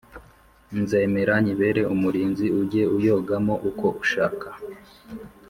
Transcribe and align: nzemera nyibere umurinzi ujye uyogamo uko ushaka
nzemera 0.81 1.33
nyibere 1.43 1.81
umurinzi 1.93 2.45
ujye 2.59 2.83
uyogamo 2.97 3.53
uko 3.69 3.87
ushaka 4.03 4.47